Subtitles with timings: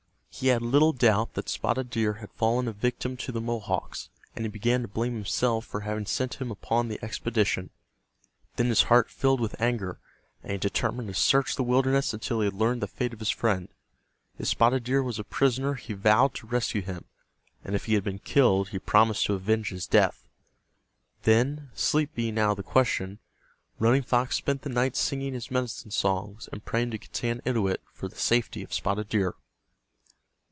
[0.33, 4.43] He had little doubt that Spotted Deer had fallen a victim to the Mohawks, and
[4.43, 7.69] he began to blame himself for having sent him upon the expedition.
[8.55, 9.99] Then his heart filled with anger,
[10.41, 13.29] and he determined to search the wilderness until he had learned the fate of his
[13.29, 13.67] friend.
[14.39, 17.05] If Spotted Deer was a prisoner he vowed to rescue him,
[17.63, 20.27] and if he had been killed he promised to avenge his death.
[21.21, 23.19] Then, sleep being out of the question,
[23.77, 28.15] Running Fox spent the night singing his medicine songs and praying to Getanittowit for the
[28.15, 29.35] safety of Spotted Deer.